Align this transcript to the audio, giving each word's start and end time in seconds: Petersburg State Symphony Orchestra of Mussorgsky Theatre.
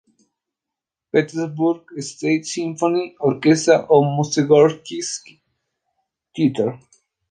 Petersburg 1.11 1.83
State 2.01 2.45
Symphony 2.47 3.15
Orchestra 3.19 3.81
of 3.87 4.03
Mussorgsky 4.05 5.39
Theatre. 6.35 6.79